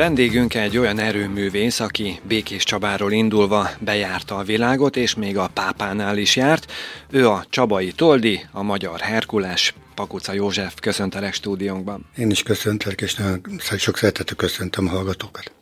[0.00, 6.18] Vendégünk egy olyan erőművész, aki Békés Csabáról indulva bejárta a világot, és még a pápánál
[6.18, 6.72] is járt.
[7.10, 12.06] Ő a Csabai Toldi, a magyar Herkules, Pakuca József, köszöntelek stúdiónkban.
[12.16, 13.40] Én is köszöntelek, és nagyon
[13.78, 15.52] sok szeretetű köszöntöm a hallgatókat.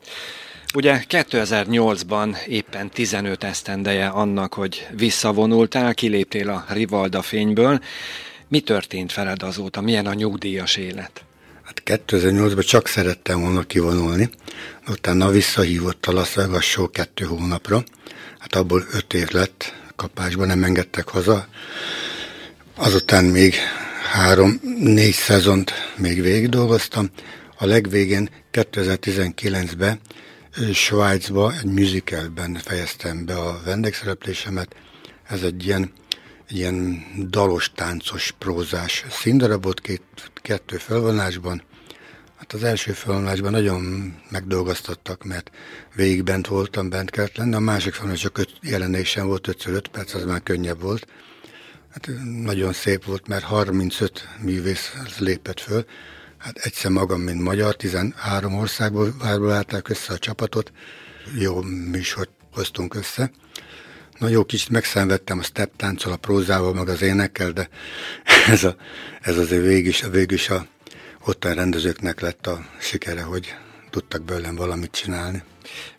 [0.74, 7.80] Ugye 2008-ban éppen 15 esztendeje annak, hogy visszavonultál, kiléptél a Rivalda fényből.
[8.48, 9.80] Mi történt veled azóta?
[9.80, 11.22] Milyen a nyugdíjas élet?
[11.88, 14.30] Hát 2008-ban csak szerettem volna kivonulni,
[14.88, 17.84] utána visszahívott a Las Vegas show kettő hónapra,
[18.38, 21.48] hát abból öt év lett, kapásban nem engedtek haza.
[22.74, 23.54] Azután még
[24.12, 27.10] három-négy szezont még végig dolgoztam.
[27.58, 30.00] A legvégén 2019-ben
[30.72, 34.74] Svájcba egy musicalben fejeztem be a vendégszereplésemet.
[35.28, 35.92] Ez egy ilyen,
[36.48, 40.02] ilyen dalos, táncos, prózás színdarabot két,
[40.42, 41.62] kettő felvonásban.
[42.38, 45.50] Hát az első felvonásban nagyon megdolgoztattak, mert
[45.94, 47.54] végig bent voltam, bent kellett lenni.
[47.54, 51.06] A másik felvonás csak öt jelenésem volt, 5 perc, az már könnyebb volt.
[51.90, 52.08] Hát
[52.44, 55.84] nagyon szép volt, mert 35 művész lépett föl,
[56.38, 60.72] Hát egyszer magam, mint magyar, 13 országból vállalták össze a csapatot,
[61.38, 63.30] jó műsort hoztunk össze.
[64.18, 67.68] Na kicsit megszenvedtem a step tánccal, a prózával, meg az énekkel, de
[68.48, 68.76] ez, a,
[69.20, 70.66] ez azért végig is, végig is a
[71.28, 73.54] ottan rendezőknek lett a sikere, hogy
[73.90, 75.42] tudtak belőlem valamit csinálni.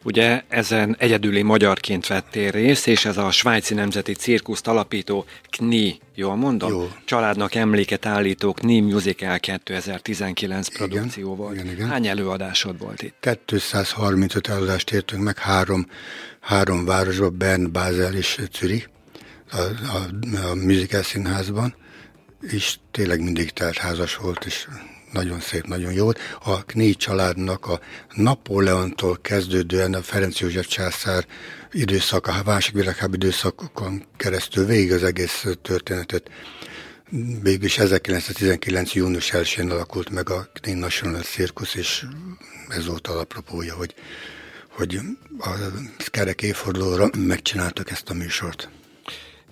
[0.03, 6.35] Ugye ezen egyedüli magyarként vettél részt, és ez a svájci nemzeti cirkuszt alapító KNI, jól
[6.35, 6.71] mondom?
[6.71, 6.91] Jó.
[7.05, 11.53] Családnak emléket állító KNI Musical 2019 produkció volt.
[11.53, 11.87] Igen, igen.
[11.87, 13.27] Hány előadásod volt itt?
[13.45, 15.87] 235 előadást értünk meg három,
[16.39, 18.87] három városban, Bern, Basel és Zürich,
[19.51, 21.75] a, a, a musical színházban,
[22.41, 24.67] és tényleg mindig teltházas volt, és
[25.11, 26.09] nagyon szép, nagyon jó.
[26.43, 27.79] A Kné családnak a
[28.15, 31.25] Napóleontól kezdődően a Ferenc József császár
[31.71, 36.29] időszak, a másik világháború időszakokon keresztül végig az egész történetet
[37.41, 38.93] Végülis 1919.
[38.93, 42.05] június 1-én alakult meg a Kné National Circus, és
[42.67, 43.93] ez volt alapropója, hogy,
[44.69, 44.99] hogy
[45.39, 45.49] a
[46.11, 48.69] kerek évfordulóra megcsináltak ezt a műsort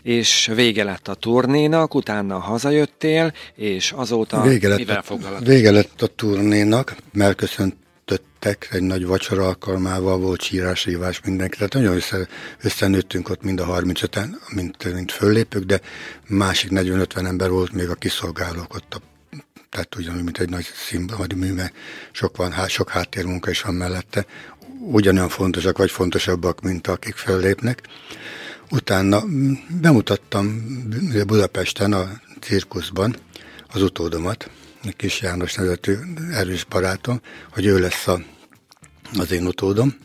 [0.07, 5.53] és vége lett a turnénak, utána hazajöttél, és azóta vége lett mivel foglalkoztál?
[5.53, 11.57] Vége lett a turnénak, mert köszöntöttek egy nagy vacsora alkalmával, volt sírás, ívás, mindenki.
[11.57, 12.28] Tehát nagyon össze,
[12.62, 15.81] összenőttünk ott mind a 35-en, mint, mint föllépők, de
[16.28, 18.97] másik 40-50 ember volt még a kiszolgálók ott a
[19.69, 21.74] tehát ugyanúgy, mint egy nagy színpadi mű, mert
[22.12, 24.25] sok, van, sok háttérmunka is van mellette,
[24.81, 27.81] ugyanolyan fontosak, vagy fontosabbak, mint akik fellépnek.
[28.69, 29.23] Utána
[29.81, 30.63] bemutattam
[31.25, 33.16] Budapesten a cirkuszban
[33.73, 34.50] az utódomat,
[34.95, 35.95] Kis János nevetű
[36.31, 38.22] erős barátom, hogy ő lesz a,
[39.17, 39.95] az én utódom,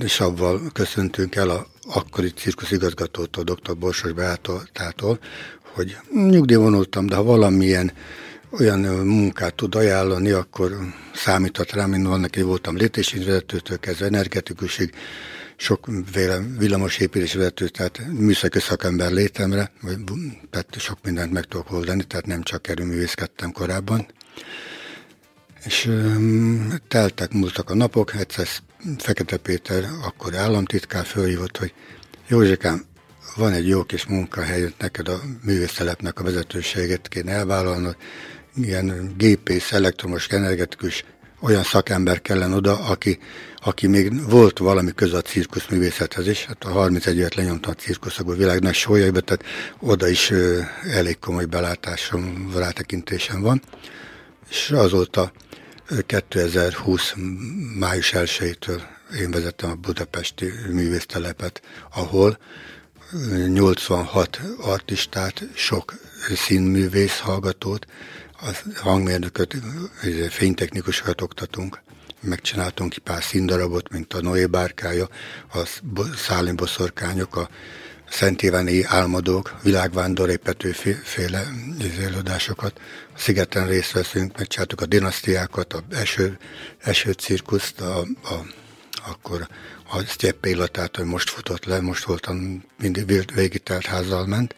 [0.00, 3.76] és avval köszöntünk el a akkori cirkusz igazgatótól, dr.
[3.76, 5.18] Borsos Beától,
[5.62, 7.92] hogy nyugdíjvonultam, de ha valamilyen
[8.50, 10.76] olyan munkát tud ajánlani, akkor
[11.14, 14.94] számíthat rám, mint vannak, én voltam lépésvezetőtől kezdve energetikusig,
[15.62, 15.88] sok
[16.58, 19.98] villamosépítés vezető, tehát műszaki szakember létemre, vagy,
[20.50, 24.06] tehát sok mindent meg tudok oldani, tehát nem csak erőművészkedtem korábban.
[25.64, 25.90] És
[26.88, 28.46] teltek, múltak a napok, egyszer
[28.98, 31.74] Fekete Péter, akkor államtitkár fölhívott, hogy
[32.28, 32.84] Józsikám,
[33.36, 37.96] van egy jó kis munkahely, neked a művészelepnek a vezetőséget kéne elvállalnod,
[38.54, 41.04] ilyen gépész, elektromos, energetikus,
[41.40, 43.18] olyan szakember kellene oda, aki
[43.64, 48.34] aki még volt valami köze a cirkuszművészethez is, hát a 31 évet lenyomta a cirkuszokból
[48.34, 49.44] világ nagy sójaiba, tehát
[49.78, 50.32] oda is
[50.90, 53.62] elég komoly belátásom, rátekintésem van.
[54.50, 55.32] És azóta
[56.06, 57.14] 2020.
[57.78, 58.80] május 1-től
[59.20, 61.62] én vezettem a budapesti művésztelepet,
[61.94, 62.38] ahol
[63.46, 65.94] 86 artistát, sok
[66.34, 67.86] színművész hallgatót,
[68.40, 69.56] a hangmérnököt,
[70.30, 71.82] fénytechnikusokat oktatunk
[72.22, 75.08] megcsináltunk ki pár színdarabot, mint a Noé bárkája,
[75.52, 75.68] a
[76.16, 77.48] Szálim boszorkányok, a
[78.10, 80.72] Szent Iványi álmodók, világvándorépető
[81.02, 81.46] féle
[82.00, 82.80] előadásokat.
[83.14, 86.38] A szigeten részt veszünk, megcsináltuk a dinasztiákat, a eső,
[86.78, 88.46] eső cirkuszt, a, a,
[89.06, 89.48] akkor
[89.90, 94.54] a Sztyeppe illatát, hogy most futott le, most voltam, mindig végitelt házzal ment.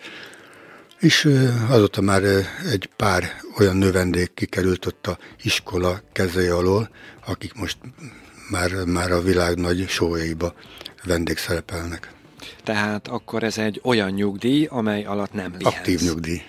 [1.05, 1.29] És
[1.69, 2.23] azóta már
[2.71, 3.25] egy pár
[3.59, 6.91] olyan növendék kikerült ott a iskola kezei alól,
[7.27, 7.77] akik most
[8.51, 10.55] már, már a világ nagy sójaiba
[11.05, 12.13] vendégszerepelnek.
[12.63, 15.77] Tehát akkor ez egy olyan nyugdíj, amely alatt nem lihetsz.
[15.77, 16.43] Aktív nyugdíj.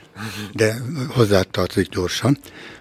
[0.54, 0.76] De
[1.08, 2.38] hozzátartozik gyorsan,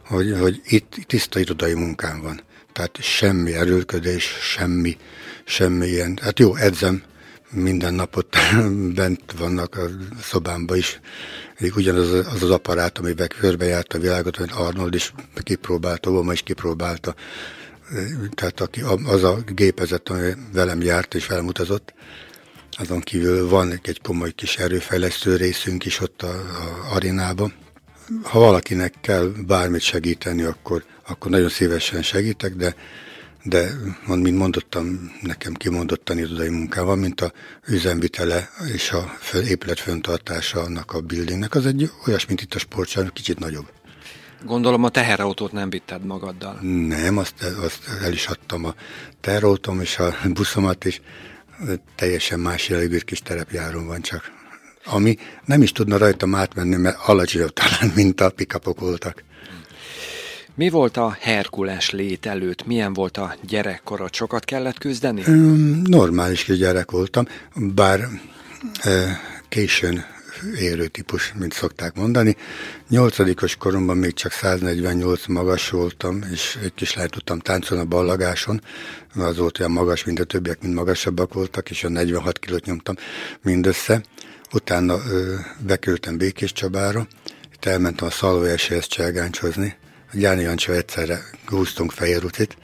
[0.06, 2.40] hogy, hogy itt tiszta irodai munkám van.
[2.72, 4.96] tehát semmi erőlködés, semmi,
[5.44, 7.02] semmi ilyen, hát jó, edzem,
[7.54, 8.36] minden napot
[8.94, 9.86] bent vannak a
[10.22, 11.00] szobámba is.
[11.60, 17.14] Ugyanaz az az aparát, amivel körbejárt a világot, hogy Arnold is kipróbálta, Obama is kipróbálta.
[18.34, 21.94] Tehát aki, az a gépezet, ami velem járt és felmutatott,
[22.70, 27.54] azon kívül van egy komoly kis erőfejlesztő részünk is ott a, a arénában.
[28.22, 32.74] Ha valakinek kell bármit segíteni, akkor, akkor nagyon szívesen segítek, de
[33.44, 33.70] de
[34.06, 37.32] mint mondottam, nekem kimondottan irodai munkával, mint a
[37.67, 39.17] üzemvitele és a
[39.49, 43.67] épület föntartása annak a buildingnek, az egy olyas, mint itt a sportság, kicsit nagyobb.
[44.44, 46.58] Gondolom a teherautót nem vitted magaddal.
[46.88, 48.75] Nem, azt, azt el is adtam a
[49.20, 51.00] teherautóm és a buszomat is.
[51.94, 54.32] Teljesen más jellegű kis terepjáron van csak.
[54.85, 59.25] Ami nem is tudna rajtam átmenni, mert alacsonyabb talán, mint a pikapok voltak.
[60.56, 62.66] Mi volt a Herkules lét előtt?
[62.66, 64.14] Milyen volt a gyerekkorod?
[64.14, 65.22] Sokat kellett küzdeni?
[65.84, 68.08] Normális gyerek voltam, bár
[69.48, 70.04] későn
[70.58, 72.36] érő típus, mint szokták mondani.
[72.88, 78.60] Nyolcadikos koromban még csak 148 magas voltam, és egy kis lehet tudtam táncolni a ballagáson,
[79.14, 82.94] az volt olyan magas, mint a többiek, mint magasabbak voltak, és a 46 kilót nyomtam
[83.42, 84.02] mindössze.
[84.52, 85.34] Utána ö,
[85.66, 87.06] beküldtem Békés Csabára,
[87.52, 89.76] itt elmentem a Szalvai cselgáncsozni,
[90.14, 92.56] Gyáni Jancsa egyszerre húztunk fehér utit,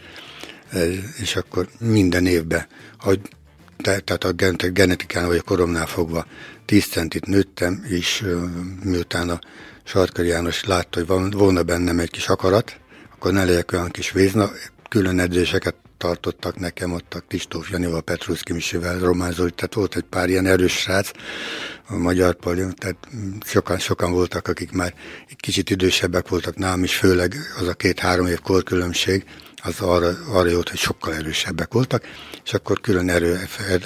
[1.19, 2.67] és akkor minden évben,
[2.99, 3.21] hogy
[3.77, 4.33] te, tehát a
[4.73, 6.27] genetikán vagy a koromnál fogva
[6.65, 8.27] 10 centit nőttem, és
[8.83, 9.39] miután a
[9.85, 12.77] Sarkar János látta, hogy van, volna bennem egy kis akarat,
[13.15, 14.51] akkor ne legyek olyan kis vézna,
[14.89, 20.03] külön edzéseket tartottak nekem ott a Kristóf Janival, Petrusz Kimisivel, Román Zoli, tehát volt egy
[20.03, 21.11] pár ilyen erős srác
[21.89, 22.97] a magyar palion, tehát
[23.45, 24.95] sokan, sokan voltak, akik már
[25.29, 29.25] egy kicsit idősebbek voltak nálam is, főleg az a két-három év korkülönbség,
[29.63, 32.05] az arra, arra jót, hogy sokkal erősebbek voltak,
[32.45, 33.41] és akkor külön erő,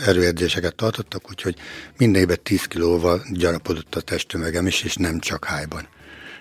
[0.06, 1.56] erőedzéseket tartottak, úgyhogy
[1.98, 5.88] minden évben 10 kilóval gyarapodott a testtömegem is, és nem csak hájban.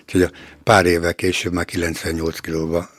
[0.02, 0.30] Úgyhogy a
[0.62, 2.90] pár évvel később már 98 kilóval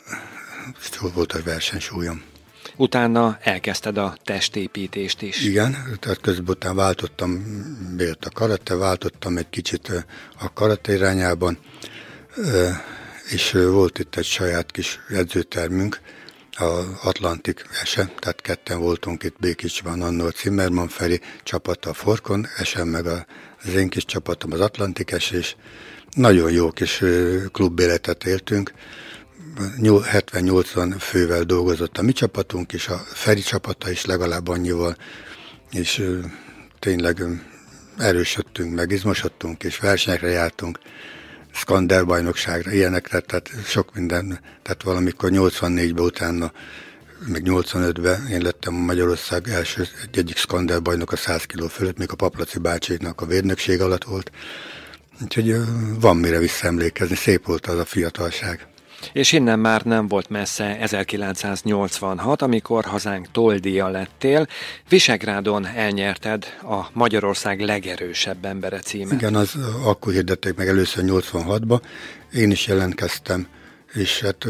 [1.13, 2.33] volt a versenysúlyom.
[2.75, 5.43] Utána elkezdted a testépítést is.
[5.43, 7.45] Igen, tehát közben után váltottam,
[7.97, 10.05] bért a karate, váltottam egy kicsit
[10.39, 11.57] a karate irányában,
[13.29, 15.99] és volt itt egy saját kis edzőtermünk,
[16.57, 22.87] a Atlantik ese, tehát ketten voltunk itt Békicsban, annól Zimmermann Feri csapata a Forkon, esem
[22.87, 25.55] meg az én kis csapatom az Atlantik es, és
[26.11, 27.03] nagyon jó kis
[27.51, 28.73] klubéletet éltünk,
[29.57, 34.95] 70-80 fővel dolgozott a mi csapatunk, és a Feri csapata is legalább annyival,
[35.71, 36.11] és
[36.79, 37.23] tényleg
[37.97, 40.79] erősödtünk, meg izmosodtunk, és versenyekre jártunk,
[41.51, 46.51] Skander bajnokságra, ilyenekre, tehát sok minden, tehát valamikor 84-ben utána,
[47.27, 52.11] meg 85-ben én lettem Magyarország első egy egyik Skander bajnok a 100 kiló fölött, még
[52.11, 54.31] a Paplaci bácséknak a védnökség alatt volt.
[55.23, 55.55] Úgyhogy
[55.99, 58.67] van mire visszaemlékezni, szép volt az a fiatalság.
[59.13, 64.47] És innen már nem volt messze 1986, amikor hazánk toldia lettél.
[64.89, 69.13] Visegrádon elnyerted a Magyarország legerősebb embere címet.
[69.13, 71.81] Igen, az akkor hirdették meg először 86-ba.
[72.33, 73.47] Én is jelentkeztem,
[73.93, 74.45] és hát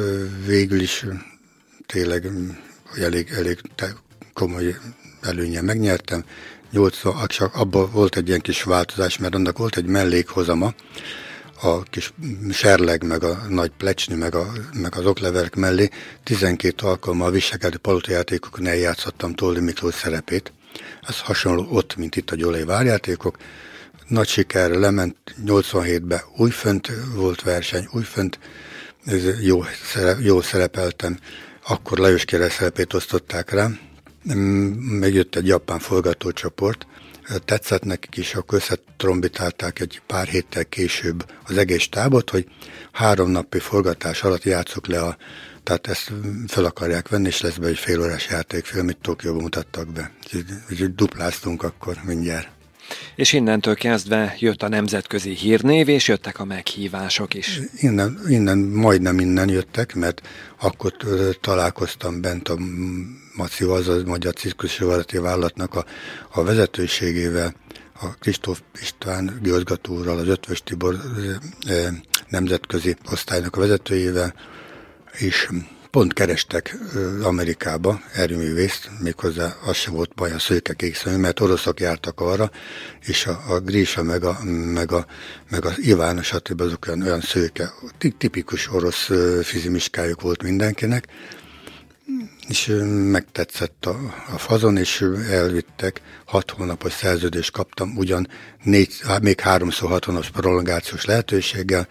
[0.45, 1.05] végül is
[1.85, 2.27] tényleg
[3.01, 3.59] elég, elég
[4.33, 4.75] komoly
[5.21, 6.23] előnye megnyertem.
[6.71, 10.73] 80, csak abban volt egy ilyen kis változás, mert annak volt egy mellékhozama,
[11.61, 12.13] a kis
[12.51, 15.89] serleg, meg a nagy plecsni, meg, a, meg az okleverek mellé
[16.23, 20.53] 12 alkalommal viselkedő palotajátékokon eljátszottam Toldi Miklós szerepét.
[21.07, 23.37] Ez hasonló ott, mint itt a Gyolai várjátékok.
[24.07, 28.39] Nagy sikerre lement 87-ben újfönt volt verseny, újfönt
[29.41, 31.17] jó, szerep, jó szerepeltem.
[31.67, 33.79] Akkor Lajos Kérez szerepét osztották rám.
[34.99, 36.87] Megjött egy japán forgatócsoport,
[37.45, 42.47] tetszett nekik is, akkor összetrombitálták egy pár héttel később az egész tábot, hogy
[42.91, 45.17] három napi forgatás alatt játszok le a
[45.65, 46.11] tehát ezt
[46.47, 50.11] fel akarják venni, és lesz be egy félórás játékfilm, amit Tokióban mutattak be.
[50.69, 52.47] Úgyhogy dupláztunk akkor mindjárt.
[53.15, 57.59] És innentől kezdve jött a nemzetközi hírnév, és jöttek a meghívások is.
[57.77, 60.21] Innen, innen majdnem innen jöttek, mert
[60.61, 60.93] akkor
[61.41, 62.57] találkoztam bent a
[63.35, 65.85] Mació, az a Magyar Cirkuszsivarati Vállalatnak a,
[66.31, 67.55] a vezetőségével,
[68.01, 70.95] a Kristóf István igazgatóral, az Ötvös Tibor
[72.29, 74.33] nemzetközi osztálynak a vezetőjével,
[75.11, 75.49] és
[75.91, 76.77] pont kerestek
[77.23, 82.51] Amerikába erőművészt, méghozzá az sem volt baj a szőke kékszemű, mert oroszok jártak arra,
[83.05, 84.37] és a, a Grisha meg a,
[84.73, 85.05] meg a,
[85.49, 86.61] meg a Iván, stb.
[86.61, 87.73] azok olyan, olyan szőke,
[88.17, 89.09] tipikus orosz
[89.43, 91.07] fizimiskájuk volt mindenkinek,
[92.47, 92.71] és
[93.11, 98.27] megtetszett a, a fazon, és elvittek, hat hónapos szerződést kaptam, ugyan
[98.63, 101.87] négy, még háromszor hat hónapos prolongációs lehetőséggel,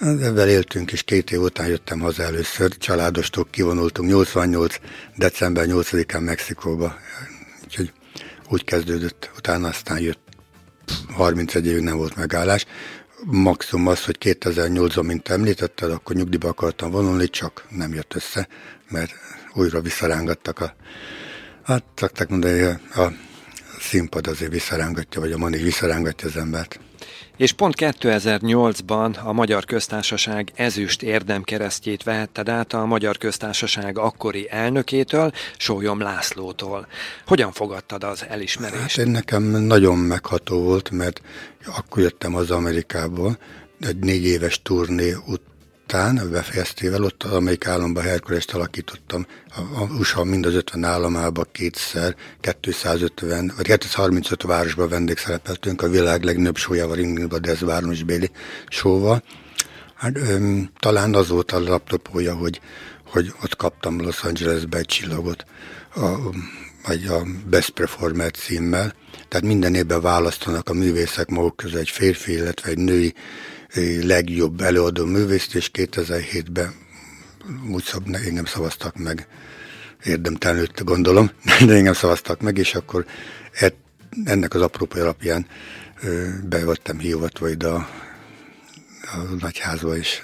[0.00, 4.76] ezzel éltünk, és két év után jöttem haza először, családostól kivonultunk 88.
[5.16, 6.98] december 8-án Mexikóba,
[7.64, 7.92] úgyhogy
[8.48, 10.26] úgy kezdődött, utána aztán jött.
[11.12, 12.66] 31 évig nem volt megállás.
[13.24, 18.48] Maximum az, hogy 2008-ban, mint említetted, akkor nyugdíjba akartam vonulni, csak nem jött össze,
[18.88, 19.12] mert
[19.58, 20.74] újra visszarángattak a,
[21.62, 22.62] hát szokták mondani,
[22.94, 23.12] a
[23.80, 26.80] színpad azért visszarángatja, vagy a manik visszarángatja az embert.
[27.36, 35.32] És pont 2008-ban a Magyar Köztársaság ezüst érdemkeresztjét vehetted át a Magyar Köztársaság akkori elnökétől,
[35.56, 36.86] Sólyom Lászlótól.
[37.26, 38.96] Hogyan fogadtad az elismerést?
[38.96, 41.20] Hát én nekem nagyon megható volt, mert
[41.76, 43.38] akkor jöttem az Amerikából,
[43.80, 45.47] egy négy éves turné ut-
[45.88, 49.26] után, befejeztével, ott az amerikai államban Herkulest alakítottam.
[49.48, 52.16] A, a USA mind az 50 államába kétszer,
[52.60, 57.62] 250, vagy 235 városban vendégszerepeltünk a világ legnagyobb sójával, Ingridba Dez
[58.06, 58.30] Béli
[58.68, 59.22] sóval.
[59.94, 62.60] Hát, öm, talán az volt a laptopója, hogy,
[63.06, 65.44] hogy ott kaptam Los Angelesbe egy csillagot,
[65.94, 66.08] a,
[66.86, 68.94] vagy a Best Performer címmel.
[69.28, 73.14] Tehát minden évben választanak a művészek maguk közül egy férfi, illetve egy női
[74.02, 76.74] legjobb előadó művészt, és 2007-ben
[77.70, 79.28] úgy szab, engem szavaztak meg,
[80.04, 81.30] érdemtelenült gondolom,
[81.66, 83.06] de engem szavaztak meg, és akkor
[83.52, 83.72] e,
[84.24, 85.46] ennek az aprópai alapján
[86.48, 87.88] be voltam hívatva ide a,
[89.02, 90.22] a nagyházba, és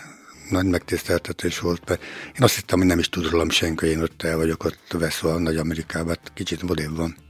[0.51, 1.89] nagy megtiszteltetés volt.
[1.89, 4.93] Mert én azt hittem, hogy nem is tud rólam senki, én ott el vagyok ott
[4.99, 7.24] veszve a Nagy Amerikában, hát kicsit modébb van.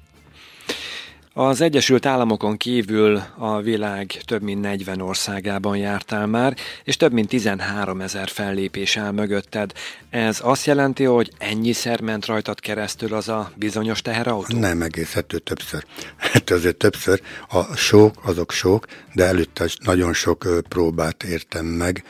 [1.36, 7.28] Az Egyesült Államokon kívül a világ több mint 40 országában jártál már, és több mint
[7.28, 9.72] 13 ezer fellépés áll mögötted.
[10.10, 14.58] Ez azt jelenti, hogy ennyiszer ment rajtad keresztül az a bizonyos teherautó?
[14.58, 15.84] Nem egész, többször.
[16.16, 17.20] Hát azért többször.
[17.48, 22.04] A sok, azok sok, de előtte nagyon sok próbát értem meg,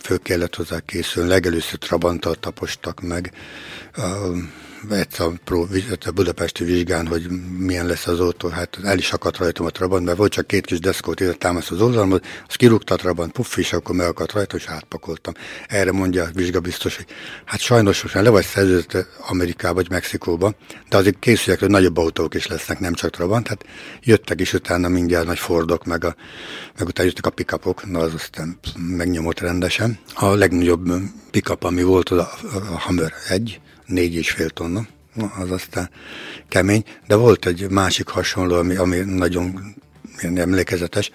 [0.00, 1.28] föl kellett hozzá készülni.
[1.28, 3.32] Legelőször Trabanttal tapostak meg,
[4.90, 5.26] egyszer
[6.06, 7.26] a budapesti vizsgán, hogy
[7.58, 10.66] milyen lesz az autó, hát el is akadt rajtam a Trabant, mert volt csak két
[10.66, 14.56] kis deszkót ide támaszt az oldalon, az kirúgta a Trabant, puff, és akkor megakadt rajta,
[14.56, 15.34] és átpakoltam.
[15.68, 17.06] Erre mondja a vizsgabiztos, hogy
[17.44, 20.54] hát sajnos most már le vagy szerződött Amerikába vagy Mexikóba,
[20.88, 23.64] de azért készüljek, hogy nagyobb autók is lesznek, nem csak Trabant, hát
[24.02, 26.14] jöttek is utána mindjárt nagy Fordok, meg, a,
[26.78, 29.98] meg utána jöttek a pikapok, na az aztán megnyomott rendesen.
[30.14, 30.92] A legnagyobb
[31.30, 32.30] pikap, ami volt, az a,
[32.72, 35.90] a Hammer 1, négy és fél tonna, na, az aztán
[36.48, 39.74] kemény, de volt egy másik hasonló, ami, ami nagyon
[40.34, 41.10] emlékezetes,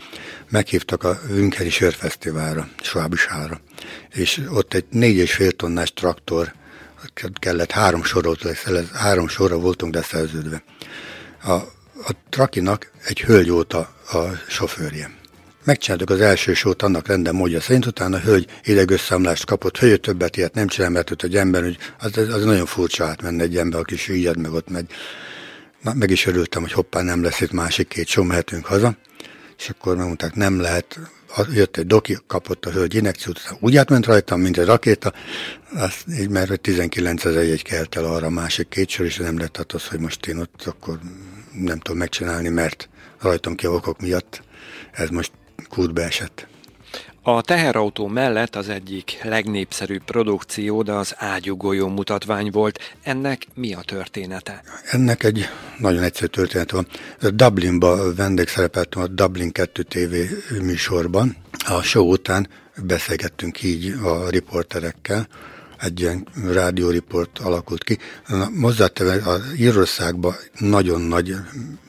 [0.50, 3.62] meghívtak a Ünkeri Sörfesztiválra, Svábisára,
[4.13, 6.54] és ott egy négy és fél tonnás traktor
[7.40, 8.58] kellett, három sorot,
[8.94, 10.63] három sorra voltunk de szerződve.
[11.44, 15.21] A, a trakinak egy hölgy volt a, a sofőrje.
[15.63, 20.38] Megcsináltuk az első sót annak renden módja szerint, utána a hölgy idegösszámlást kapott, hölgy többet
[20.38, 23.80] ilyet nem csinál, mert ott egy ember, hogy az, az nagyon furcsa átmenne egy ember,
[23.80, 24.86] aki süllyed meg ott megy.
[25.82, 28.96] Na, meg is örültem, hogy hoppá, nem lesz itt másik két só, mehetünk haza.
[29.58, 31.00] És akkor megmondták, nem lehet,
[31.53, 35.13] jött egy doki, kapott a hölgy inekciót, úgy átment rajtam, mint egy rakéta,
[35.74, 39.38] azt így, mert 19 ezer egy kelt el arra a másik két sor, és nem
[39.38, 41.00] lett az, hogy most én ott akkor
[41.53, 42.89] nem tudom megcsinálni, mert
[43.20, 44.41] rajtam ki okok miatt
[44.91, 45.32] ez most
[45.70, 46.48] kútbe esett.
[47.24, 52.96] A teherautó mellett az egyik legnépszerűbb produkció, de az ágyugolyó mutatvány volt.
[53.03, 54.63] Ennek mi a története?
[54.91, 55.46] Ennek egy
[55.77, 56.88] nagyon egyszerű történet van.
[57.20, 60.15] Dublinba vendégszerepeltem a Dublin 2 TV
[60.62, 61.36] műsorban.
[61.68, 65.27] A show után beszélgettünk így a riporterekkel,
[65.82, 67.98] egy ilyen rádióriport alakult ki.
[68.62, 71.36] Hozzáteve az Írországban nagyon nagy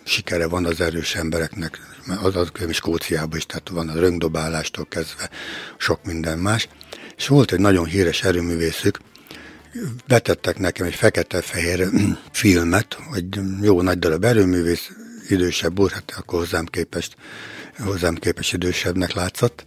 [0.04, 1.80] sikere van az erős embereknek,
[2.22, 5.30] az, az Skóciában is, tehát van a röngdobálástól kezdve
[5.76, 6.68] sok minden más.
[7.16, 8.98] És volt egy nagyon híres erőművészük,
[10.06, 11.88] betettek nekem egy fekete-fehér
[12.32, 13.26] filmet, hogy
[13.62, 14.90] jó nagy darab erőművész,
[15.28, 17.16] idősebb úr, hát akkor hozzám képest,
[17.78, 19.64] hozzám képest idősebbnek látszott,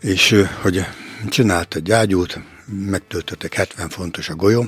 [0.00, 0.84] és hogy
[1.28, 4.64] csinált egy ágyút, megtöltöttek 70 fontos a golyó,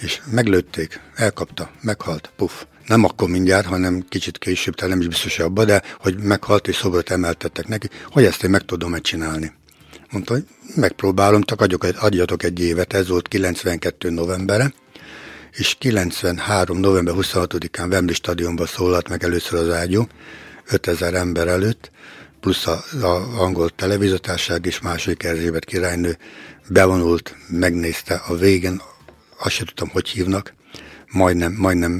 [0.00, 2.62] és meglőtték, elkapta, meghalt, puff.
[2.86, 6.76] Nem akkor mindjárt, hanem kicsit később, tehát nem is biztos abba, de hogy meghalt és
[6.76, 9.52] szobrot emeltettek neki, hogy ezt én meg tudom csinálni.
[10.10, 14.10] Mondta, hogy megpróbálom, csak adjuk, adjatok egy évet, ez volt 92.
[14.10, 14.72] novembere,
[15.52, 16.78] és 93.
[16.78, 20.06] november 26-án Wembley stadionban szólalt meg először az ágyú,
[20.66, 21.90] 5000 ember előtt,
[22.40, 26.18] plusz a, a angol televíziótárság és második Erzsébet királynő
[26.68, 28.80] bevonult, megnézte a végén,
[29.38, 30.54] azt sem tudtam, hogy hívnak.
[31.10, 31.92] Majdnem, majdnem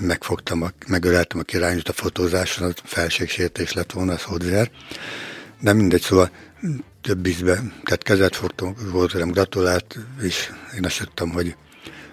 [0.00, 4.64] megfogtam, a, megöleltem a királynőt a fotózáson, az felségsértés lett volna, az hozzá.
[5.60, 6.30] De mindegy, szóval
[7.00, 7.54] több ízbe,
[7.84, 11.56] tehát kezet fogtam, volt velem gratulált, és én azt tudtam, hogy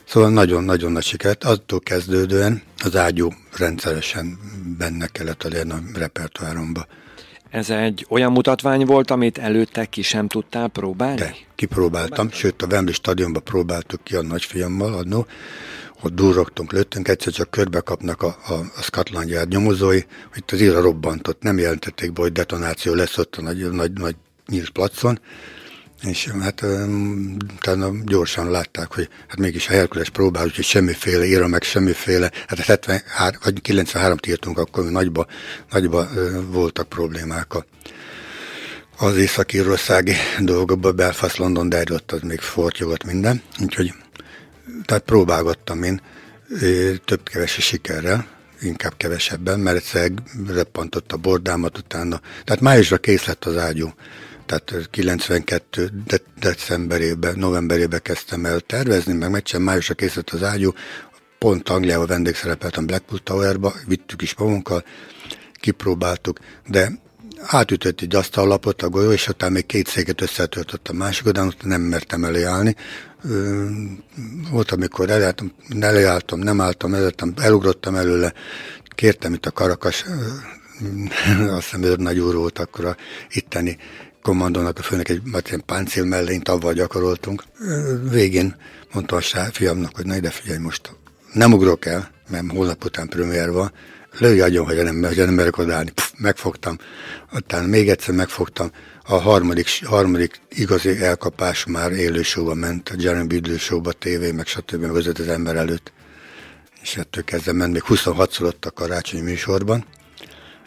[0.08, 1.44] Szóval nagyon-nagyon nagy sikert.
[1.44, 4.40] Attól kezdődően az ágyú rendszeresen
[4.78, 6.88] benne kellett elérni a repertoáromba.
[7.54, 11.20] Ez egy olyan mutatvány volt, amit előtte ki sem tudtál próbálni?
[11.20, 15.26] De, kipróbáltam, sőt a Wembley stadionba próbáltuk ki a nagyfiammal annó,
[16.02, 20.00] ott durrogtunk, lőttünk, egyszer csak körbe kapnak a, a, a Scotland Yard nyomozói,
[20.34, 24.16] hogy az ira robbantott, nem jelentették be, hogy detonáció lesz ott a nagy, nagy, nagy
[24.48, 25.20] nyílt placon,
[26.04, 26.62] és hát
[27.56, 32.60] utána gyorsan látták, hogy hát mégis a Herkules próbál, úgyhogy semmiféle íra, meg semmiféle, hát
[32.60, 35.26] 73, vagy 93-t írtunk, akkor nagyba,
[35.72, 36.08] nagyba
[36.48, 37.66] voltak problémák a,
[38.98, 43.94] az észak-írországi dolgokban, Belfast, London, de ott az még fortyogott minden, úgyhogy
[44.86, 46.02] tehát próbálgattam én
[47.06, 48.28] több kevesi sikerrel,
[48.62, 50.12] inkább kevesebben, mert egyszer
[50.48, 52.22] reppantott a bordámat utána.
[52.44, 53.94] Tehát májusra kész lett az ágyú
[54.46, 60.74] tehát 92 de- decemberében, novemberében kezdtem el tervezni, meg meccsen májusra készült az ágyú,
[61.38, 64.84] pont Angliában vendégszerepeltem Blackpool Towerba, vittük is magunkkal,
[65.54, 66.92] kipróbáltuk, de
[67.40, 71.82] átütött egy asztallapot a golyó, és utána még két széket összetöltött a másik oldalon, nem
[71.82, 72.76] mertem előállni.
[74.52, 78.34] Volt, amikor elálltam, előálltam, nem álltam, előttem, elugrottam előle,
[78.96, 80.06] kértem itt a karakas,
[81.58, 82.96] azt hiszem, hogy nagy úr volt akkor a
[83.30, 83.78] itteni
[84.24, 87.44] kommandónak a főnek egy ilyen páncél mellényt avval gyakoroltunk.
[88.10, 88.56] Végén
[88.94, 90.96] mondta a fiamnak, hogy na ide figyelj most,
[91.34, 93.72] nem ugrok el, mert holnap után premier van,
[94.18, 95.92] lőj agyon, hogy nem, hogy nem merek odállni.
[95.92, 96.78] Pff, megfogtam.
[97.34, 98.72] Utána még egyszer megfogtam.
[99.06, 102.22] A harmadik, harmadik igazi elkapás már élő
[102.54, 104.82] ment, a Jeremy Bidlő showba, tévé, meg stb.
[104.82, 105.92] meg az ember előtt.
[106.82, 109.86] És ettől kezdve ment, még 26-szor ott a karácsonyi műsorban.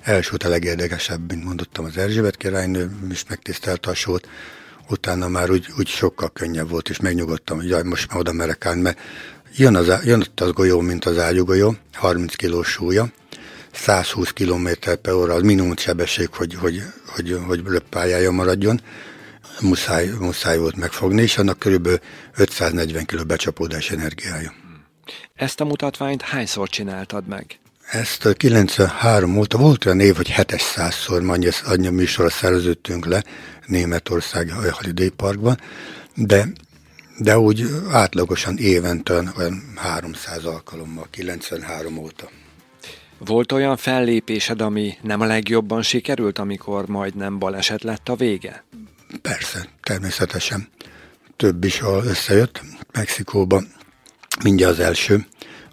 [0.07, 4.29] Első a legérdekesebb, mint mondottam, az Erzsébet királynő is megtisztelte a sót,
[4.89, 8.67] utána már úgy, úgy sokkal könnyebb volt, és megnyugodtam, hogy jaj, most már oda merek
[8.67, 8.99] állni, mert
[9.57, 13.09] jön, az, jön az golyó, mint az ágyúgolyó, 30 kilós súlya,
[13.73, 14.69] 120 km
[15.03, 18.81] per óra az minimum sebesség, hogy, hogy, hogy, hogy löppályája maradjon,
[19.61, 21.99] muszáj, muszáj volt megfogni, és annak körülbelül
[22.37, 24.53] 540 kg becsapódás energiája.
[25.35, 27.59] Ezt a mutatványt hányszor csináltad meg?
[27.91, 33.25] Ezt 93 óta volt olyan év, hogy 700-szor annyi, annyi műsorra szerződtünk le
[33.67, 35.61] Németország Holiday Parkban,
[36.15, 36.47] de,
[37.19, 42.31] de úgy átlagosan évente olyan 300 alkalommal, 93 óta.
[43.19, 48.65] Volt olyan fellépésed, ami nem a legjobban sikerült, amikor majdnem baleset lett a vége?
[49.23, 50.69] Persze, természetesen.
[51.37, 52.61] Több is összejött
[52.93, 53.73] Mexikóban.
[54.43, 55.27] Mindjárt az első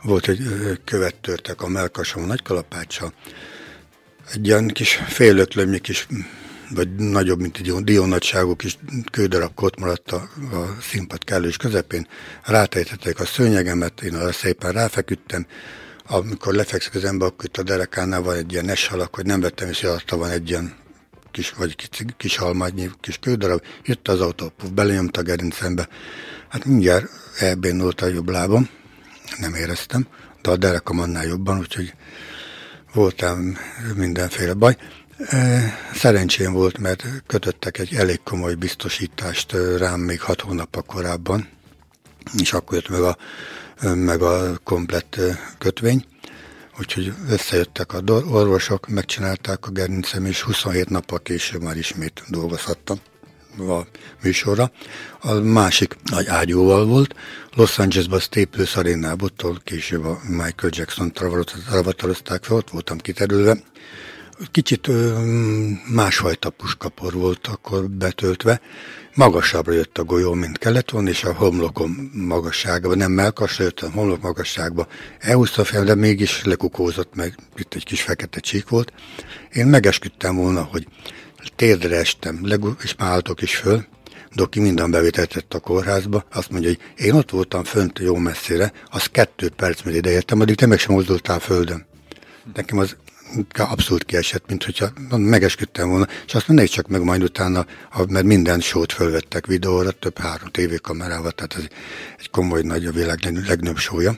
[0.03, 0.43] volt egy
[0.85, 3.13] követ törtek a melkasom nagy kalapáccsal.
[4.33, 6.07] Egy ilyen kis félötlömnyi kis,
[6.69, 8.77] vagy nagyobb, mint egy diónagyságú kis
[9.11, 12.07] kődarab kott maradt a, a színpad kellős közepén.
[12.43, 15.45] Rátejtették a szőnyegemet, én arra szépen ráfeküdtem,
[16.05, 19.69] amikor lefekszik az ember, akkor itt a derekánál van egy ilyen neshalak, hogy nem vettem,
[19.69, 20.75] és alatta van egy ilyen
[21.31, 25.87] kis, vagy kis, kis halmányi, kis kődarab, jött az autó, belenyomta a gerincembe.
[26.49, 28.69] Hát mindjárt elbénult a jobb lábam,
[29.37, 30.07] nem éreztem,
[30.41, 31.93] de a derekam annál jobban, úgyhogy
[32.93, 33.57] voltam
[33.95, 34.77] mindenféle baj.
[35.93, 41.49] Szerencsém volt, mert kötöttek egy elég komoly biztosítást rám még hat hónappal korábban,
[42.37, 43.17] és akkor jött meg a,
[43.93, 45.19] meg a komplett
[45.57, 46.05] kötvény.
[46.79, 52.99] Úgyhogy összejöttek a orvosok, megcsinálták a gerincem, és 27 nappal később már ismét dolgozhattam
[53.57, 53.87] a
[54.23, 54.71] műsorra.
[55.19, 57.15] A másik nagy ágyúval volt.
[57.55, 61.11] Los Angelesban a Staples Arénába, ott később a Michael Jackson
[61.69, 63.57] ravatarozták fel, ott voltam kiterülve.
[64.51, 65.19] Kicsit ö,
[65.93, 68.61] másfajta puskapor volt akkor betöltve.
[69.15, 73.91] Magasabbra jött a golyó, mint kellett volna, és a homlokom magasságban, nem melkasra jött, a
[73.91, 74.87] homlok magasságba
[75.19, 78.93] elhúzta fel, de mégis lekukózott meg, itt egy kis fekete csík volt.
[79.51, 80.87] Én megesküdtem volna, hogy
[81.55, 82.45] térdre estem,
[82.83, 83.85] és már álltok is föl,
[84.35, 89.05] Doki minden bevételt a kórházba, azt mondja, hogy én ott voltam fönt jó messzire, az
[89.05, 91.85] kettő perc, mire ideértem, addig te meg sem mozdultál földön.
[92.53, 92.95] Nekem az
[93.57, 97.65] abszolút kiesett, mint hogyha megesküdtem volna, és azt mondja, csak meg majd utána,
[98.07, 101.63] mert minden sót fölvettek videóra, több három tévékamerával, tehát ez
[102.19, 104.15] egy komoly nagy a világ legnagyobb sója.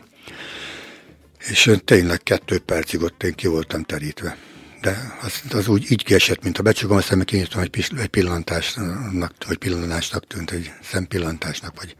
[1.37, 4.37] És tényleg kettő percig ott én ki voltam terítve
[4.85, 9.33] de az, az úgy így kiesett, mint a becsukom, aztán meg kinyitom egy, egy pillantásnak,
[9.47, 11.95] vagy pillanásnak tűnt, egy szempillantásnak, vagy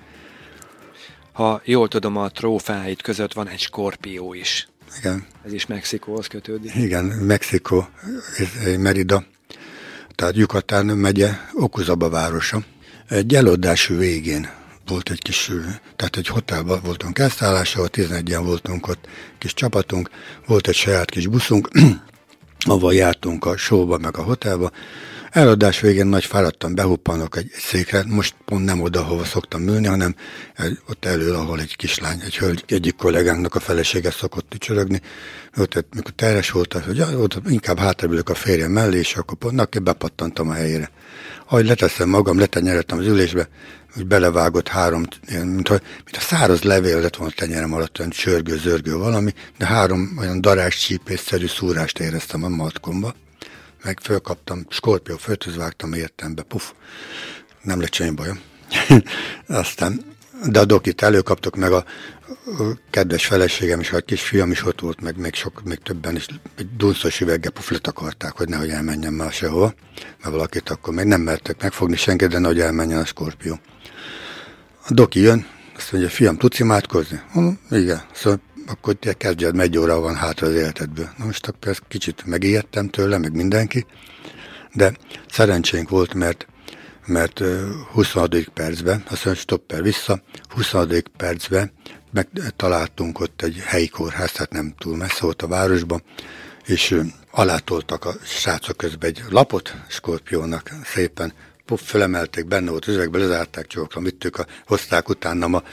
[1.31, 4.67] Ha jól tudom, a trófáid között van egy skorpió is.
[4.97, 5.25] Igen.
[5.45, 6.75] Ez is Mexikóhoz kötődik.
[6.75, 7.87] Igen, Mexikó,
[8.77, 9.25] Merida,
[10.15, 12.63] tehát Yucatán megye, Okuzaba városa.
[13.07, 14.49] Egy eladás végén
[14.87, 15.51] volt egy kis,
[15.95, 20.09] tehát egy hotelban voltunk elszállása, ahol 11-en voltunk ott, kis csapatunk,
[20.45, 21.69] volt egy saját kis buszunk,
[22.59, 24.71] ahol jártunk a showba, meg a hotelba.
[25.31, 30.15] Eladás végén nagy fáradtam, behuppanok egy székre, most pont nem oda, hova szoktam ülni, hanem
[30.89, 35.01] ott elő, ahol egy kislány, egy hölgy, egyik kollégánknak a felesége szokott ücsörögni.
[35.57, 40.49] Ott, mikor teres volt, hogy ott inkább hátraülök a férjem mellé, és akkor pont, bepattantam
[40.49, 40.89] a helyére.
[41.47, 43.49] Ahogy leteszem magam, letenyertem az ülésbe,
[43.95, 48.57] hogy belevágott három, mint, a, mint a száraz levél lett volna tenyerem alatt, olyan csörgő,
[48.57, 53.15] zörgő valami, de három olyan darás csípésszerű szúrást éreztem a matkomba.
[53.83, 56.73] Meg fölkaptam, skorpió földhöz vágtam, értem be, puf,
[57.61, 58.39] nem lett semmi bajom.
[59.47, 60.01] Aztán,
[60.49, 61.85] de a dokit előkaptok, meg a,
[62.45, 66.25] a kedves feleségem és a kisfiam is ott volt, meg még sok, még többen is
[66.57, 69.73] egy dunszos üveggel puflet akarták, hogy nehogy elmenjen már sehova,
[70.21, 73.59] mert valakit akkor még nem mertek megfogni senkit, de nehogy elmenjen a skorpió.
[74.87, 77.21] A doki jön, azt mondja, fiam, tudsz imádkozni?
[77.33, 78.01] Mondom, igen.
[78.13, 81.09] Szóval akkor te kezdjed, egy óra van hátra az életedből.
[81.17, 83.85] Na most akkor ezt kicsit megijedtem tőle, meg mindenki,
[84.73, 84.93] de
[85.29, 86.47] szerencsénk volt, mert
[87.05, 87.41] mert
[87.91, 88.49] 26.
[88.53, 91.03] percben, azt mondja, stopper vissza, 26.
[91.17, 91.71] percben
[92.11, 96.01] megtaláltunk ott egy helyi kórház, tehát nem túl messze volt a városban,
[96.65, 101.33] és alátoltak a srácok közben egy lapot, Skorpiónak szépen
[101.65, 105.63] puff, fölemelték, benne volt üzvegbe, lezárták csókra, vittük, a, hozták utána a,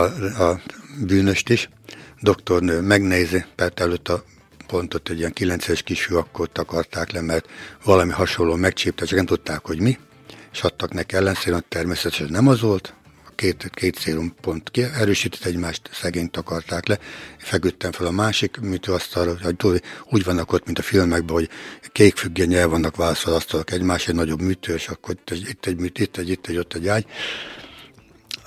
[0.00, 0.60] a, a
[1.06, 1.68] bűnöst is.
[2.20, 4.24] Doktornő megnézi, mert előtt a
[4.66, 7.48] pontot egy ilyen kilences kisfiú akkor takarták le, mert
[7.84, 9.98] valami hasonló megcsípte, csak nem tudták, hogy mi,
[10.52, 12.94] és adtak neki ellenszéron, természetesen nem az volt,
[13.42, 16.98] két, két szélum pont ki, erősített egymást, szegényt akarták le.
[17.38, 21.48] Feküdtem fel a másik műtőasztalra, hogy úgy vannak ott, mint a filmekben, hogy
[21.92, 25.66] kék függény el vannak válaszol asztalok egymás, egy nagyobb műtő, és akkor itt egy, itt
[25.66, 27.06] egy műtő, itt egy, itt egy, ott egy ágy.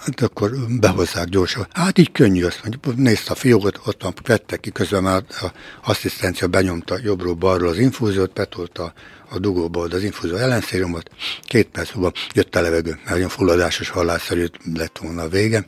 [0.06, 1.68] Hát akkor behozzák gyorsan.
[1.72, 3.04] Hát így könnyű, azt mondja.
[3.04, 5.52] Nézte a fiókot, ott van, vettek ki, közben már az
[5.84, 8.94] asszisztencia benyomta jobbról-balról az infúziót, betolta
[9.30, 11.10] a dugóba az infúzió ellenszérumot,
[11.42, 15.66] két perc múlva jött a levegő, mert olyan fulladásos hallásszerű lett volna a vége,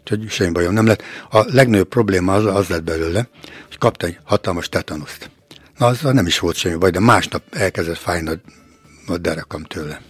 [0.00, 1.02] úgyhogy semmi bajom nem lett.
[1.30, 3.28] A legnagyobb probléma az, az lett belőle,
[3.66, 5.30] hogy kapta egy hatalmas tetanuszt.
[5.76, 8.40] Na, az nem is volt semmi baj, de másnap elkezdett fájni a,
[9.12, 10.00] a derekam tőle.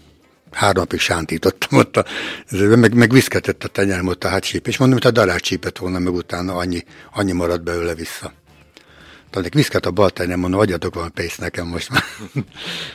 [0.53, 2.05] Három napig sántítottam ott, a,
[2.77, 5.99] meg, meg viszketett a tenyerem ott a hátsíp, és mondom, hogy a darás csípett volna,
[5.99, 8.33] meg utána annyi, annyi maradt belőle vissza.
[9.31, 12.03] Talán viszket a bal nem mondom, adjatok valami pénzt nekem most már.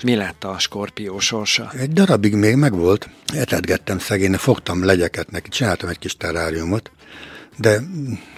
[0.04, 1.72] Mi lett a skorpió sorsa?
[1.78, 6.92] Egy darabig még megvolt, etetgettem szegényre, fogtam legyeket neki, csináltam egy kis teráriumot,
[7.58, 7.80] de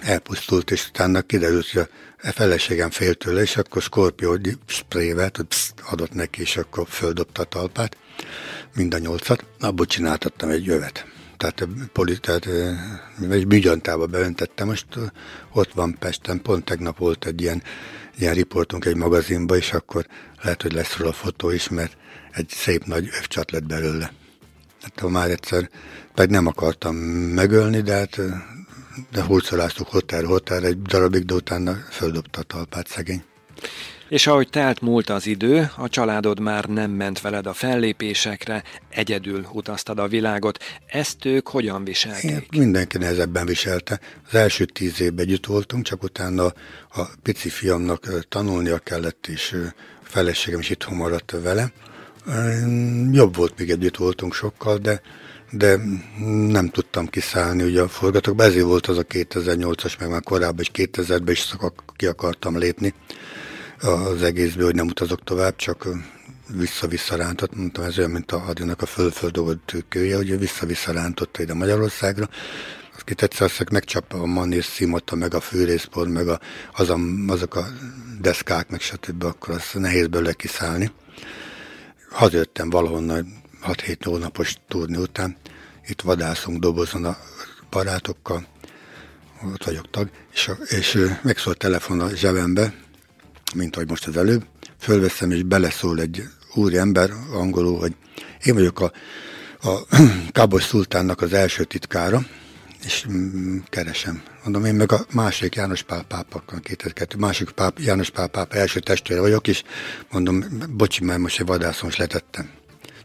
[0.00, 1.88] elpusztult, és utána kiderült, hogy a
[2.32, 5.30] feleségem fél tőle, és akkor skorpió sprével
[5.90, 7.96] adott neki, és akkor földobta a talpát,
[8.74, 9.44] mind a nyolcat.
[9.60, 12.48] Abból csináltattam egy jövet tehát, poli, tehát
[13.30, 14.66] egy műgyantába beöntettem.
[14.66, 14.86] Most
[15.52, 17.62] ott van Pesten, pont tegnap volt egy ilyen,
[18.16, 20.06] ilyen riportunk egy magazinba, és akkor
[20.42, 21.96] lehet, hogy lesz róla fotó is, mert
[22.32, 24.12] egy szép nagy övcsat lett belőle.
[24.82, 25.70] Hát ha már egyszer,
[26.14, 28.20] pedig nem akartam megölni, de hát
[29.12, 33.24] de hurcoláztuk hotel, hotel egy darabig, de utána földobta a talpát szegény.
[34.08, 39.46] És ahogy telt múlt az idő, a családod már nem ment veled a fellépésekre, egyedül
[39.52, 40.64] utaztad a világot.
[40.86, 42.30] Ezt ők hogyan viselték?
[42.30, 44.00] Én mindenki nehezebben viselte.
[44.28, 46.44] Az első tíz évben együtt voltunk, csak utána
[46.94, 51.72] a pici fiamnak tanulnia kellett, és a feleségem is itthon maradt vele.
[53.10, 55.00] Jobb volt, még együtt voltunk sokkal, de
[55.50, 55.76] de
[56.48, 58.42] nem tudtam kiszállni ugye a forgatókba.
[58.42, 61.54] Ezért volt az a 2008-as, meg már korábban is 2000-ben is
[61.96, 62.94] ki akartam lépni
[63.80, 65.88] az egészből, hogy nem utazok tovább, csak
[66.48, 71.54] vissza-vissza rántott, mondtam, ez olyan, mint a hadinak a földföldolgott kője, hogy vissza-vissza rántotta ide
[71.54, 72.28] Magyarországra.
[73.00, 76.40] Akit egyszer azt megcsapta a manész szímotta, meg a fűrészpont, meg a,
[76.72, 77.66] az a, azok a
[78.20, 80.92] deszkák, meg stb., akkor az nehéz belőle kiszállni.
[82.10, 85.36] Hazajöttem valahonnan 6-7 hónapos turni után,
[85.86, 87.16] itt vadászunk dobozon a
[87.70, 88.46] barátokkal,
[89.52, 92.74] ott vagyok tag, és, és megszólt telefon a zsebembe,
[93.54, 94.46] mint ahogy most az előbb,
[94.78, 96.22] fölveszem és beleszól egy
[96.54, 97.94] úri ember angolul, hogy
[98.44, 98.92] én vagyok a,
[99.68, 99.86] a
[100.32, 102.20] Kábos Szultánnak az első titkára,
[102.84, 104.22] és mm, keresem.
[104.42, 108.80] Mondom, én meg a másik János Pál pápa, 2002, másik páp, János Pál pápa első
[108.80, 109.62] testvére vagyok, és
[110.10, 112.50] mondom, bocsi, mert most egy vadászon is letettem.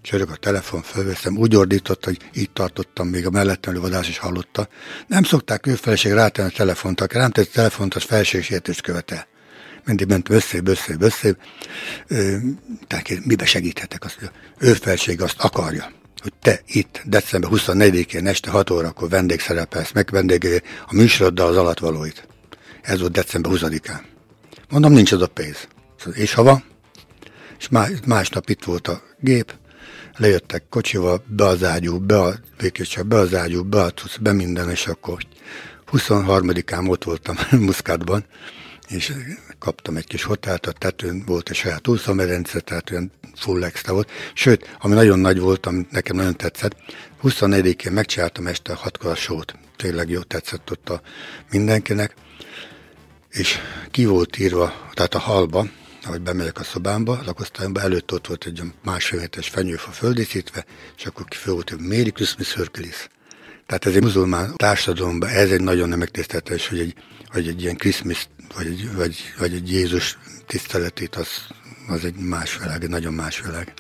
[0.01, 4.67] Csörög a telefon, fölveszem, úgy ordított, hogy így tartottam, még a mellettem vadás is hallotta.
[5.07, 9.27] Nem szokták ő feleség rátenni a telefont, aki rám tett a telefont, az felségsértést követel.
[9.85, 11.37] Mindig ment összébb, összébb, összébb.
[12.87, 14.03] Tehát mibe segíthetek?
[14.05, 20.09] Azt, ő felség azt akarja hogy te itt december 24-én este 6 órakor vendégszerepelsz, meg
[20.11, 22.27] vendég a műsoroddal az alatvalóit.
[22.81, 24.01] Ez volt december 20-án.
[24.69, 25.67] Mondom, nincs az a pénz.
[26.13, 26.63] És ha van?
[27.57, 27.69] És
[28.05, 29.53] másnap itt volt a gép,
[30.17, 34.32] lejöttek kocsival, be az ágyú, be a békésság, be az ágyú, be a tusz, be
[34.32, 35.17] minden, és akkor
[35.91, 38.26] 23-án ott voltam Muszkátban,
[38.88, 39.13] és
[39.60, 44.12] kaptam egy kis hotelt, a tetőn volt egy saját úszómedence, tehát olyan full extra volt.
[44.34, 46.76] Sőt, ami nagyon nagy volt, ami nekem nagyon tetszett,
[47.24, 49.56] 24-én megcsináltam este a hatkor a sót.
[49.76, 51.02] Tényleg jó tetszett ott a
[51.52, 52.15] mindenkinek.
[53.30, 53.58] És
[53.91, 55.65] ki volt írva, tehát a halba,
[56.03, 60.65] ahogy bemegyek a szobámba, a lakosztályomba, előtt ott volt egy másfél méteres fenyőfa földíszítve,
[60.97, 63.07] és akkor ki föl volt, hogy Méri Christmas Hercules.
[63.65, 65.99] Tehát ez egy muzulmán társadalomban, ez egy nagyon nem
[66.69, 66.93] hogy egy,
[67.27, 71.27] hogy egy ilyen Christmas, vagy egy, vagy, vagy egy Jézus tiszteletét, az,
[71.87, 73.73] az egy más világ, egy nagyon más világ.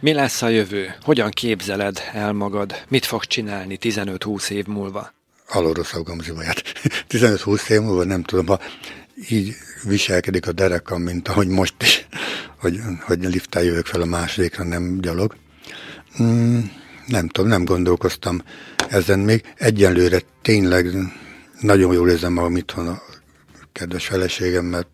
[0.00, 0.94] Mi lesz a jövő?
[1.02, 2.84] Hogyan képzeled el magad?
[2.88, 5.12] Mit fog csinálni 15-20 év múlva?
[5.48, 6.62] Alulról szagom zivaját.
[7.08, 8.60] 15-20 év múlva nem tudom, ha
[9.28, 12.06] így viselkedik a derekam, mint ahogy most is,
[12.56, 15.36] hogy, hogy lifttel jövök fel a másodikra, nem gyalog.
[16.22, 16.60] Mm,
[17.06, 18.42] nem tudom, nem gondolkoztam
[18.88, 19.42] ezen még.
[19.56, 20.86] Egyenlőre tényleg
[21.60, 23.02] nagyon jól érzem magam itthon a
[23.72, 24.88] kedves feleségem, mert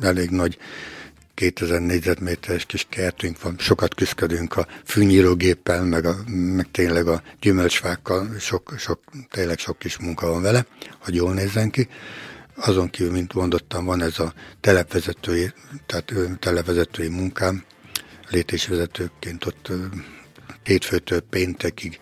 [0.00, 0.58] elég nagy
[1.34, 8.38] 2000 négyzetméteres kis kertünk van, sokat küzdködünk a fűnyírógéppel, meg, a, meg tényleg a gyümölcsfákkal,
[8.38, 10.66] sok, sok, tényleg sok kis munka van vele,
[10.98, 11.88] hogy jól nézzen ki.
[12.56, 15.52] Azon kívül, mint mondottam, van ez a telepvezetői,
[15.86, 17.64] tehát telepvezetői munkám,
[18.30, 19.72] létésvezetőként ott
[20.62, 22.00] hétfőtől péntekig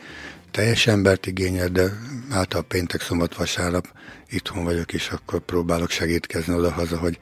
[0.50, 1.98] teljes embert igényel, de
[2.30, 3.88] által péntek, szombat, vasárnap
[4.28, 7.18] itthon vagyok, és akkor próbálok segítkezni oda-haza, hogy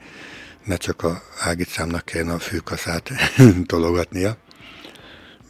[0.65, 3.09] ne csak a ágicámnak kellene a fűkaszát
[3.65, 4.37] tologatnia.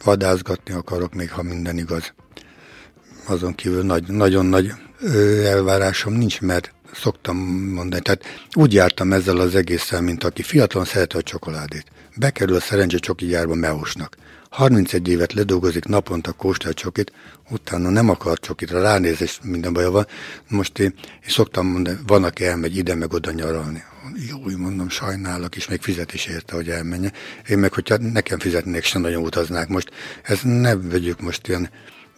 [0.04, 2.14] Vadászgatni akarok, még ha minden igaz.
[3.26, 4.72] Azon kívül nagy, nagyon nagy
[5.44, 7.36] elvárásom nincs, mert szoktam
[7.74, 11.84] mondani, tehát úgy jártam ezzel az egésszel, mint aki fiatalon szereti a csokoládét.
[12.16, 14.16] Bekerül a szerencse csoki gyárba meósnak.
[14.52, 17.12] 31 évet ledolgozik, naponta kóstol csokit,
[17.50, 20.06] utána nem akar csokitra, ránéz, és minden baja van.
[20.48, 23.82] Most én, én szoktam mondani, van, aki elmegy ide, meg oda nyaralni.
[24.28, 27.12] Jó, mondom, sajnálok, és még fizet is érte, hogy elmenje.
[27.48, 29.90] Én meg, hogyha nekem fizetnék, sem nagyon utaznák most.
[30.22, 31.70] Ez ne vegyük most ilyen,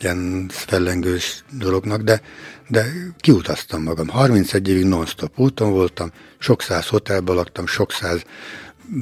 [0.04, 2.22] ilyen fellengős dolognak, de,
[2.68, 2.86] de
[3.18, 4.08] kiutaztam magam.
[4.08, 8.22] 31 évig non-stop úton voltam, sok száz hotelben laktam, sok száz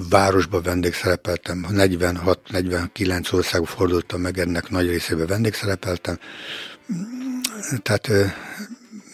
[0.09, 6.19] városba vendégszerepeltem, 46-49 országba fordultam meg, ennek nagy részében vendégszerepeltem.
[7.83, 8.09] Tehát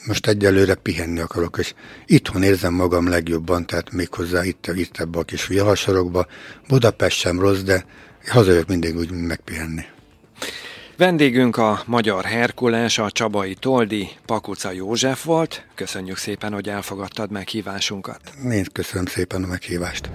[0.07, 1.75] most egyelőre pihenni akarok, és
[2.07, 6.27] itthon érzem magam legjobban, tehát méghozzá itt, itt ebbe a kis viharsorokba.
[6.69, 7.85] Budapest sem rossz, de
[8.27, 9.85] hazajövök mindig úgy megpihenni.
[10.99, 15.67] Vendégünk a magyar Herkules, a Csabai Toldi, Pakuca József volt.
[15.75, 18.21] Köszönjük szépen, hogy elfogadtad meghívásunkat.
[18.51, 20.11] Én köszönöm szépen a meghívást.